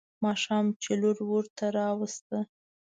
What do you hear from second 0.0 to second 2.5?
ماښام چې لور ورته راوسته.